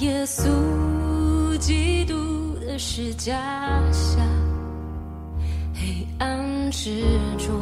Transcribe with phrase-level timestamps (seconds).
[0.00, 2.14] 耶稣基督
[2.58, 3.32] 的十架
[3.92, 4.18] 下，
[5.72, 7.04] 黑暗之
[7.38, 7.54] 中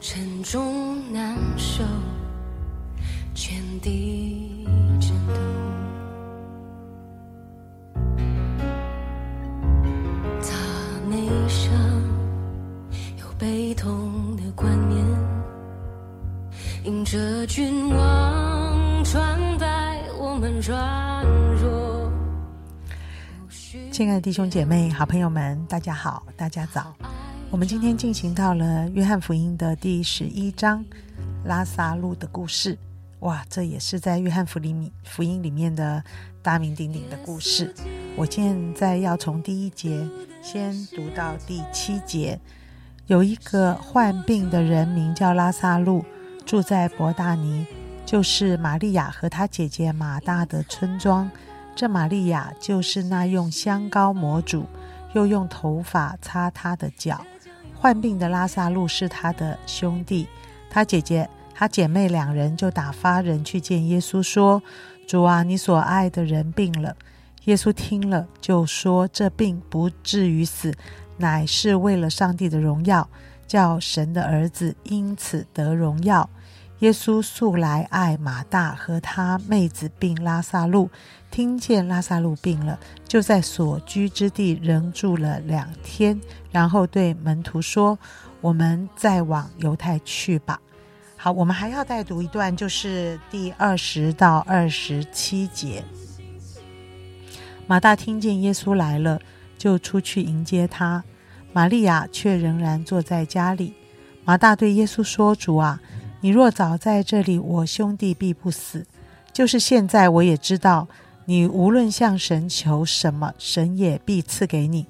[0.00, 1.84] 沉重难受，
[3.34, 4.66] 全地
[4.98, 5.36] 震动。
[10.40, 10.48] 他
[11.10, 11.74] 内上
[13.18, 15.04] 有悲痛的冠冕，
[16.84, 18.05] 迎着君王
[23.96, 26.94] 亲爱的弟兄姐妹、好朋友们，大家好，大家早。
[27.50, 30.84] 我们今天进行到了约翰福音的第十一章
[31.46, 32.76] 拉萨路的故事。
[33.20, 36.04] 哇，这也是在约翰福音福音里面的
[36.42, 37.74] 大名鼎鼎的故事。
[38.16, 40.06] 我现在要从第一节
[40.42, 42.38] 先读到第七节。
[43.06, 46.04] 有一个患病的人名叫拉萨路，
[46.44, 47.66] 住在伯大尼，
[48.04, 51.30] 就是玛利亚和她姐姐马大的村庄。
[51.76, 54.64] 这玛利亚就是那用香膏抹主，
[55.12, 57.20] 又用头发擦他的脚。
[57.74, 60.26] 患病的拉萨路是他的兄弟，
[60.70, 64.62] 他姐姐、他姐妹两人就打发人去见耶稣，说
[65.06, 66.96] ：“主啊，你所爱的人病了。”
[67.44, 70.74] 耶稣听了，就说：“这病不至于死，
[71.18, 73.06] 乃是为了上帝的荣耀，
[73.46, 76.28] 叫神的儿子因此得荣耀。”
[76.80, 80.90] 耶稣素来爱马大和他妹子病拉萨路，
[81.30, 82.78] 听见拉萨路病了，
[83.08, 87.98] 就在所居之地仍住了两天，然后对门徒说
[88.42, 90.60] ：“我们再往犹太去吧。”
[91.16, 95.82] 好，我们还要再读一段，就是第二十到二十七节。
[97.66, 99.18] 马大听见耶稣来了，
[99.56, 101.02] 就出去迎接他，
[101.54, 103.72] 玛利亚却仍然坐在家里。
[104.26, 105.80] 马大对耶稣说：“主啊！”
[106.26, 108.84] 你若早在这里，我兄弟必不死。
[109.32, 110.88] 就是现在，我也知道，
[111.24, 114.88] 你无论向神求什么，神也必赐给你。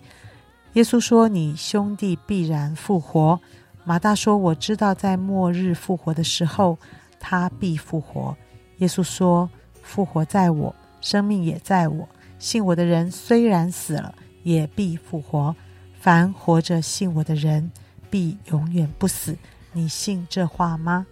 [0.72, 3.38] 耶稣说：“你兄弟必然复活。”
[3.84, 6.78] 马大说：“我知道，在末日复活的时候，
[7.20, 8.34] 他必复活。”
[8.80, 9.50] 耶稣说
[9.84, 12.08] ：“复活在我，生命也在我。
[12.38, 15.54] 信我的人虽然死了，也必复活。
[16.00, 17.70] 凡活着信我的人，
[18.08, 19.36] 必永远不死。
[19.74, 21.06] 你信这话吗？”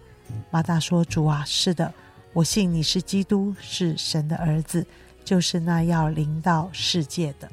[0.49, 1.93] 马大说：“主啊，是的，
[2.33, 4.85] 我信你是基督，是神的儿子，
[5.23, 7.49] 就是那要临到世界的。”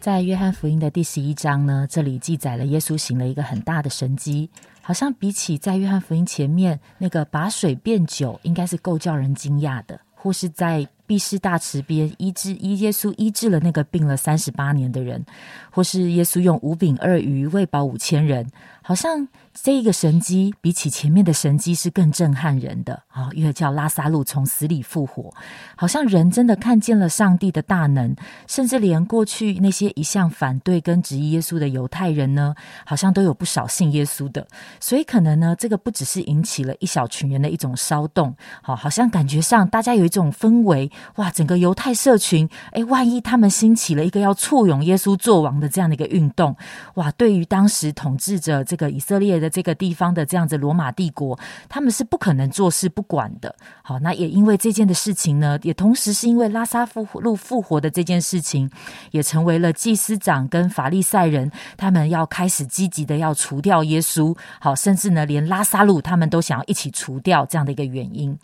[0.00, 4.48] 在约翰福音的第十一章呢，这里记载了耶稣行了一个很大的神迹，
[4.80, 15.24] 好像比起在约翰福音前面那个把水变酒，应该是够叫人惊讶的，或是在毕士大池边医治医耶稣医治了那个病了三十八年的人，
[15.72, 18.46] 或是耶稣用五饼二鱼喂饱五千人，
[18.82, 19.26] 好像。
[19.60, 23.28] 这一个神机比起前面的神机是更震撼人的啊！
[23.32, 25.34] 因为叫拉萨路从死里复活，
[25.74, 28.14] 好像人真的看见了上帝的大能，
[28.46, 32.54] 甚至连过去那些一向反对跟质疑耶稣的犹太人呢，
[32.86, 34.46] 好像都有不少信耶稣的。
[34.78, 38.32] 所以可能呢，这个不只是引起了一小群人的一种骚动，
[38.62, 46.56] 好，好像感觉上大家有一种氛围，哇，整个犹太社群，哎，万一他们兴起了一个要簇拥耶稣做王的这样的一个运动，
[46.94, 49.48] 哇，对于当时统治着这个以色列的。
[49.58, 51.36] 这个地方的这样子罗马帝国，
[51.68, 53.52] 他们是不可能坐视不管的。
[53.82, 58.70] 好，那也因为这件的事情呢，也同时是因为拉萨复路复活的这件事情，
[59.10, 64.36] 也成为了祭司长跟法利赛人他们要开始积极的要除掉耶稣。
[64.60, 68.38] 好，甚至呢，连拉萨路他们都想要一起除掉这样的一个原因。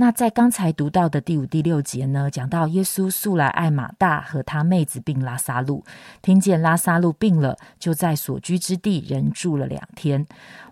[0.00, 5.84] 那在刚才读到的第五、第六节呢，讲到耶稣素来爱马大和他妹子病拉萨路，
[6.22, 10.26] 听见拉萨路病了，就在所居之地人住了两天。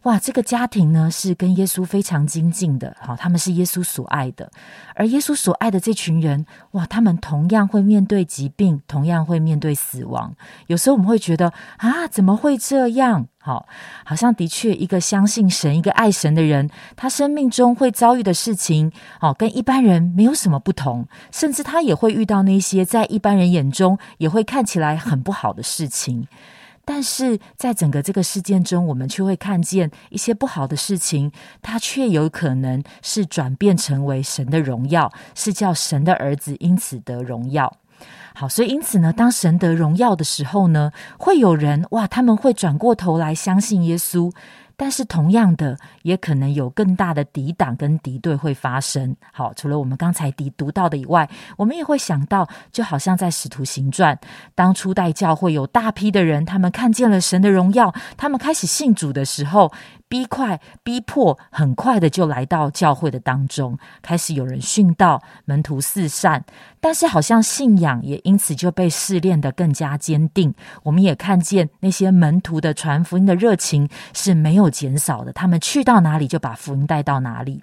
[0.05, 4.51] 哇，这个家庭呢是跟耶稣非常亲近的，好，他们是耶稣所爱的，
[4.95, 10.35] 而耶稣所爱的这群人，哇，他们同样会面对疾病，同样会面对死亡。
[10.69, 13.29] 有时候我们会觉得啊，怎么会这样？
[13.49, 13.67] 好，
[14.05, 18.93] 好像的确一个相信神、一个爱神的人，他生命中会遭遇的事情，
[19.23, 26.29] 哦，跟一般人没有什么不同，甚至他也会遇到那些在一般人眼中也会看起来很不好的事情。
[26.85, 37.75] 但是在整个这个事件中，我们却会看见一些不好的事情，它却有可能是转变成为神的荣耀，是叫神的儿子因此得荣耀。
[38.35, 44.33] 好，所以因此呢，当神得荣耀的时候呢，会有人哇，他们会转过头来相信耶稣。
[44.79, 49.15] 但是同样的，也可能有更大的抵挡跟敌对会发生。
[49.33, 54.17] 好，除了我们刚才读读到的以外，我们也会想到，就好像在使徒行传，
[54.55, 59.73] 当初代教会有大批的人，他们看见了神的荣耀，他们开始信主的时候，
[60.09, 66.45] 逼快、逼迫，很快的就来到教会的当中，开始有人殉道，门徒四散。
[66.81, 70.55] 但是好像信仰也因此就被试炼的更加坚定。
[70.85, 77.63] 我们也看见那些门徒的传福音的热情是没有减少的，他们去到哪里就把福音带到哪里。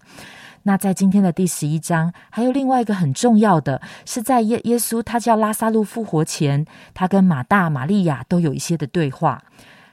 [0.67, 6.65] 那在今天的第十一章，还有另外一个很重要的是，在耶耶稣他叫拉萨路复活前，
[6.95, 9.43] 他跟马大、玛利亚都有一些的对话。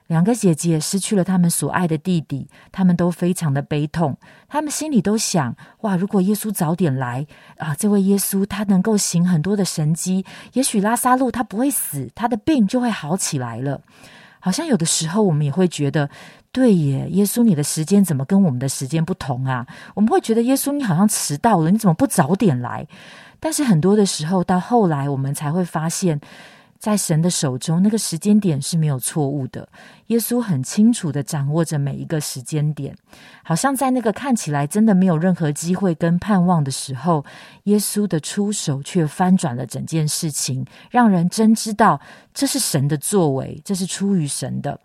[0.07, 4.17] 两个姐姐失去了他们所爱的弟弟，他们都非常的悲痛，
[4.49, 7.27] 他们心里都想：哇，如果耶稣早点来
[7.59, 10.25] 啊，这位耶稣他能够行很多的神迹，
[10.55, 13.83] 也许拉萨路他不会死，他的病就会好起来了。
[14.41, 16.09] 好像有的时候我们也会觉得。
[16.53, 19.67] 对耶，耶稣，你的时间怎么跟我们的时间不同啊？
[19.95, 22.87] 我们会觉得耶稣，你好像迟到了，你怎么不早点来？
[23.41, 26.21] 但是很多的时候，到后来我们才会发现，
[26.79, 29.67] 在神的手中，那个时间点是没有错误的。
[30.09, 32.95] 耶稣很清楚的掌握着每一个时间点，
[33.43, 37.25] 好像在那个看起来真的没有任何机会跟盼望的时候，
[37.65, 41.99] 耶稣的出手却翻转了整件事情，让人真知道
[42.35, 44.79] 这是神的作为，这是出于神的。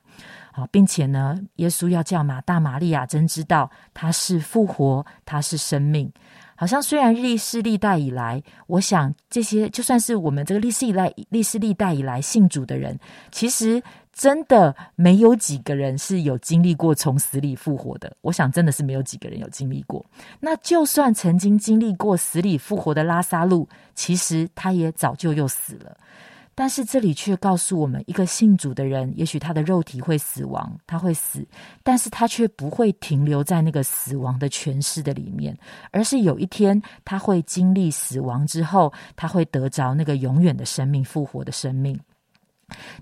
[0.58, 6.12] 好，并且呢，耶稣要叫马大、玛利亚真知道他是复活，他是生命。
[6.56, 13.00] 好像虽然历史历代以来，我想这些就算是我们这个历史以来、历史历代以来信主的人，
[13.32, 13.80] 其实
[14.12, 18.12] 真的没有几个人是有经历过从死里复活的。
[18.22, 20.04] 我想真的是没有几个人有经历过。
[20.40, 25.96] 那就算曾经经历过死里复活的拉萨路，其实他也早就又死了。
[26.60, 31.48] 但是这里却告诉我们，一个信主的人，也许他的肉体会死亡，他会死，
[31.84, 35.56] 但是他却不会停留在那个死亡的诠释的里面，
[35.92, 41.96] 而是有一天他会经历死亡之后，他会得着那个永远的生命，复活的生命。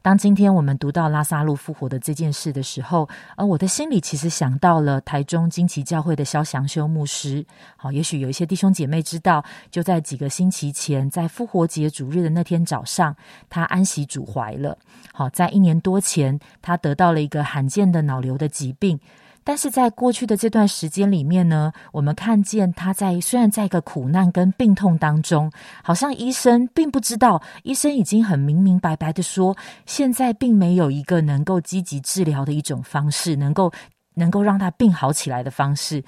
[0.02, 7.44] 当今天我们读到拉萨路复活的这件事的时候，呃，我的心里其实想到了台中金奇教会的肖祥修牧师。
[7.76, 13.16] 好，也许有一些弟兄姐妹知道，就在几个星期前，在复活节主日的那天早上，
[13.50, 14.78] 他安息主怀了。
[15.12, 19.00] 好，在一年多前，他得到了一个罕见的脑瘤的疾病。
[19.46, 25.52] 但是在过去的这段时间里面呢，我们看见他在虽然在一个苦难跟病痛当中，
[25.84, 29.56] 好像医生并不知道，医生已经很明明白白的说，
[29.86, 33.72] 现在并没有一个能够积极治疗的一种方式，能够
[34.16, 36.04] 能够让他病好起来的方式。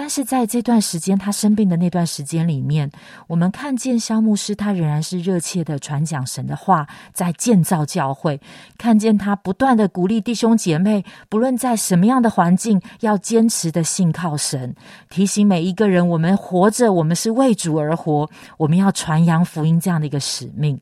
[0.00, 2.90] 但是在这段时间，他生病的那段时间里面，
[3.26, 8.40] 我们看见肖牧师，他仍然是热切的传讲神的话，在建造教会。
[8.78, 14.74] 看见他不断的鼓励弟兄姐妹，不论在什么样的环境，要坚持的信靠神。
[15.10, 20.80] 提醒每一个人，我们活着，我们是为主而活，我们要传扬福音这样的一个使命。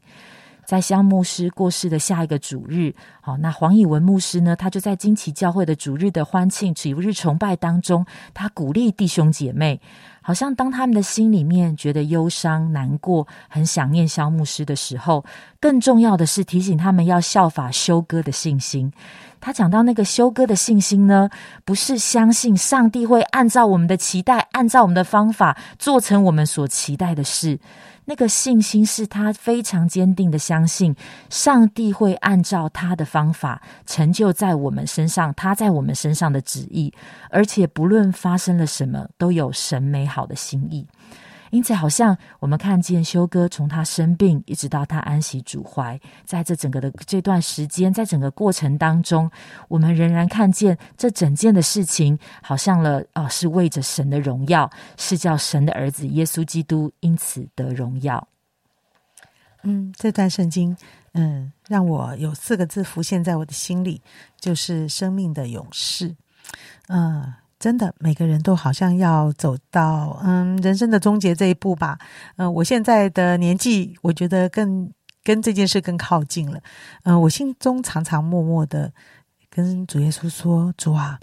[0.69, 4.55] 在香牧师过世的下一个主日，好，那黄以文牧师呢？
[4.55, 8.05] 他就在金旗教会的主日的欢庆主日崇拜当中，
[8.35, 9.81] 他鼓励弟兄姐妹，
[10.21, 15.25] 好像当他们的心里面觉得忧伤、难过、很想念肖牧师的时候，
[15.59, 18.93] 更重要的是提醒他们要效法修哥的信心。
[19.41, 21.31] 他讲到那个修哥的信心呢，
[21.65, 27.59] 不是相信上帝会按照我们的期待，按照我们的方法做成我们所期待的事。
[28.09, 30.97] 那个信心是他非常坚定的相信，
[31.29, 36.91] 上帝会按照他的方法成就在我们身上，他在我们身上的旨意，
[37.29, 40.87] 而且不论发生了什么，都有神美好的心意。
[41.51, 49.31] 因此，好像我们看见修哥从他生病一直到他安息主怀，在这整个的这段时间，在整个过程当中，
[49.69, 58.29] 我们仍然看见这整件的事情，好像了啊，是为着神的荣耀，是叫神的儿子耶稣基督因此得荣耀。
[59.63, 60.77] 嗯，这段圣经，
[61.15, 64.01] 嗯，让我有四个字浮现在我的心里，
[64.39, 66.15] 就是生命的勇士。
[66.89, 67.33] 嗯。
[67.59, 71.99] 真的，每个人都好像要走到嗯人生的终结这一步吧。
[72.37, 74.93] 嗯，我现在的年纪，我觉得更
[75.25, 76.61] 跟这件事更靠近了。
[77.03, 78.93] 嗯，我心中常常默默的
[79.51, 81.19] 跟主耶稣说：“主啊。”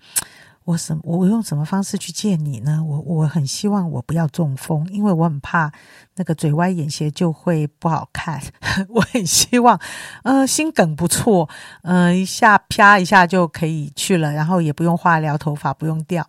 [0.65, 2.84] 我什我用什么方式去见你呢？
[2.84, 5.72] 我我很希望我不要中风，因为我很怕
[6.15, 8.41] 那个嘴歪眼斜就会不好看。
[8.89, 9.79] 我很希望，
[10.24, 11.48] 呃，心梗不错，
[11.84, 16.27] 嗯，一下啪一下就可以去了，然后也不用化疗，头发不用掉。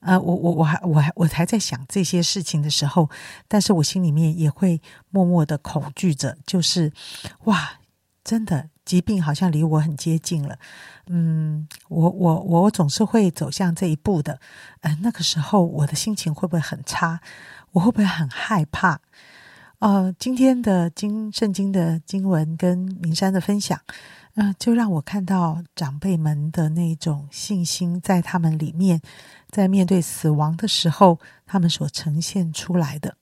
[0.00, 3.10] 呃，我我我还我还我还在想这些事情的时候，
[3.46, 4.80] 但是我心里面也会
[5.10, 6.90] 默默的恐惧着，就是
[7.44, 7.72] 哇，
[8.24, 8.70] 真的。
[8.86, 10.56] 疾病好像离我很接近了，
[11.08, 14.40] 嗯，我我我总是会走向这一步的，
[14.80, 17.20] 嗯，那个时候我的心情会不会很差？
[17.72, 19.00] 我会不会很害怕？
[19.80, 23.78] 呃，今天的经圣经的经文跟明山的分享，
[24.36, 29.02] 嗯，就让我看到长辈们的那种信心，在他们里面，
[29.50, 33.16] 在面对死亡的时候，他们所呈现出来的。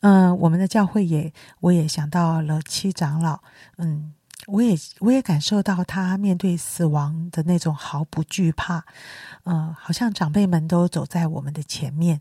[0.00, 3.40] 嗯， 我们的教会也，我也想到了七长老。
[3.76, 4.14] 嗯，
[4.46, 8.84] 我也我也感受到他面对死亡的那种毫不惧怕。
[9.44, 12.20] 嗯，好像长辈们都走在我们的前面。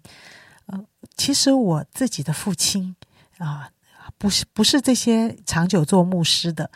[0.67, 0.85] 嗯，
[1.15, 2.95] 其实我自己的父亲
[3.37, 3.69] 啊，
[4.17, 6.71] 不是不是这些长久做牧师的。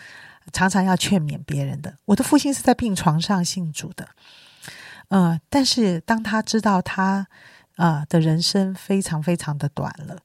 [0.53, 1.97] 常常要劝勉别人的。
[2.05, 4.07] 我的父亲是在病床上信主的，
[5.07, 7.25] 呃，但是当他知道他
[7.77, 10.19] 啊的人生非常非常的短了，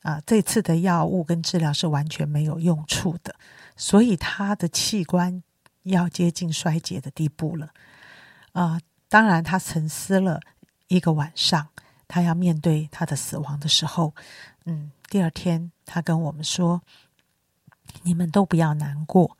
[0.00, 3.34] 啊，这次的药物跟治疗是完全没有用处的，
[3.76, 5.42] 所以他的器官
[5.82, 7.70] 要接近衰竭的地步了。
[8.52, 10.40] 啊，当然他沉思了
[10.88, 11.68] 一个晚上，
[12.08, 14.14] 他要面对他的死亡的时候，
[14.64, 16.82] 嗯，第二天他跟我们说
[18.02, 19.36] ：“你们都不要难过。”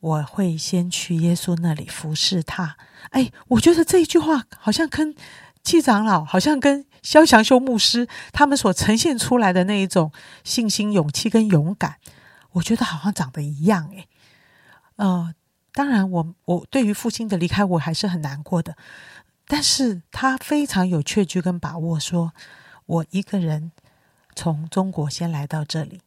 [0.00, 2.76] 我会先去耶稣那里服侍他。
[3.10, 5.12] 哎，我觉得这一句话好像跟
[5.64, 10.12] 季长老，好像跟肖祥修牧师他们所呈现出来的那一种
[10.44, 11.96] 信心、勇气跟勇敢，
[12.58, 13.90] 我觉得好像长得一样。
[13.96, 14.06] 哎，
[14.96, 15.34] 呃，
[15.72, 18.76] 当然，我我对于父亲的离开，我还是很难过的。
[19.46, 22.32] 但是他非常有确据跟把握，说
[22.86, 23.72] 我一个人
[24.34, 26.02] 从中国先来到这里，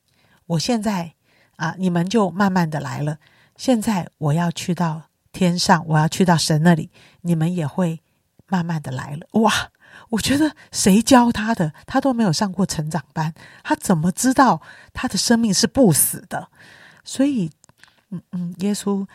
[0.45, 1.13] 我现在
[1.55, 3.17] 啊，你们就慢慢的来了。
[3.57, 6.91] 现在我要去到天上，我要去到神那里，
[7.21, 8.01] 你们也会
[8.47, 9.25] 慢慢的来了。
[9.41, 9.71] 哇，
[10.09, 13.33] 我觉得谁教他的，他都没有上过成长班，
[13.63, 14.61] 他怎么知道
[14.93, 16.49] 他的生命是不死的？
[17.03, 17.51] 所以，
[18.09, 19.07] 嗯嗯，耶稣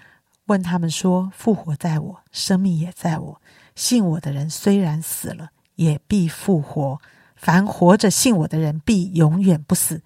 [0.47, 3.40] 问他们说：“复活在我，生命也在我。
[3.75, 6.99] 信我的人虽然死了，也必复活；
[7.37, 10.02] 凡活着信我的人，必永远不死。”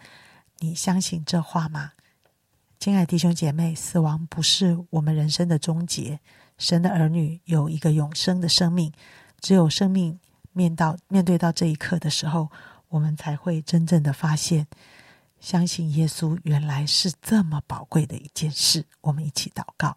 [0.63, 1.93] 你相信这话吗？
[2.79, 6.21] 亲爱弟兄姐妹，死亡不是我们人生的终结。
[6.59, 8.93] 神的儿女有一个永生的生命，
[9.41, 10.19] 只有生命
[10.53, 12.49] 面到面对到这一刻的时候，
[12.89, 14.67] 我们才会真正的发现，
[15.41, 18.85] 相信耶稣原来是这么宝贵的一件事。
[19.01, 19.97] 我们一起祷告，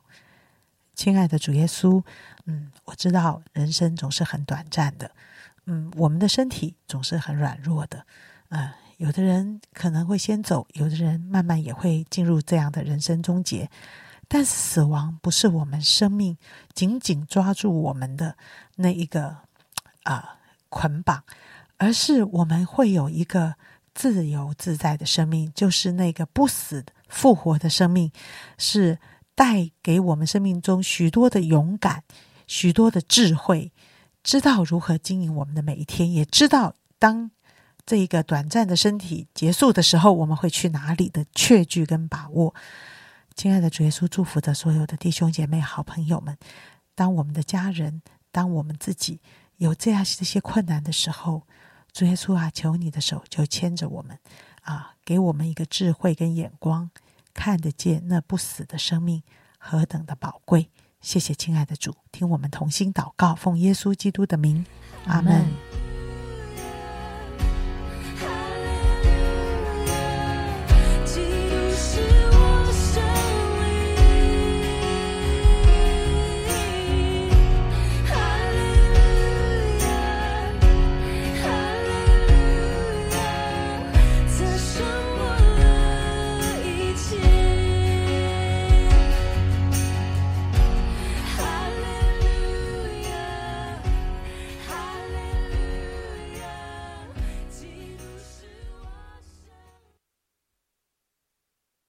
[0.95, 2.03] 亲爱的主耶稣，
[2.45, 5.11] 嗯，我知道人生总是很短暂的，
[5.65, 8.05] 嗯，我们的身体总是很软弱的，
[8.49, 8.69] 嗯。
[8.97, 13.69] 有的人可能会先走，有的人慢慢也会进入这样的人生终结。
[14.29, 16.37] 但死亡不是我们生命
[16.73, 18.37] 紧紧抓住我们的
[18.75, 19.35] 那一个
[20.03, 20.37] 啊
[20.73, 21.23] 捆绑，
[21.77, 23.53] 而是我们会有一个
[23.93, 28.11] 自由自在的生命，就是那个不死复活的生命，
[28.57, 28.97] 是
[29.35, 32.03] 带给我们生命中许多的勇敢、
[32.47, 33.71] 许多的智慧，
[34.23, 37.29] 知道如何经营我们的每一天，也知道当。
[37.85, 42.55] 这一个短暂的身体结束的时候，我们会去哪里的确据跟把握？
[43.35, 46.37] 亲爱的主耶稣，祝福的所有的弟兄姐妹、好朋友们。
[46.95, 48.01] 当我们的家人，
[48.31, 49.19] 当我们自己
[49.57, 51.43] 有这样这些困难的时候，
[51.91, 54.17] 主耶稣啊，求你的手就牵着我们
[54.61, 56.89] 啊，给我们一个智慧跟眼光，
[57.33, 59.23] 看得见那不死的生命
[59.57, 60.69] 何等的宝贵。
[61.01, 64.65] 谢谢亲爱的主，听我们同心祷告，奉耶稣基督的名，
[65.05, 65.82] 阿门。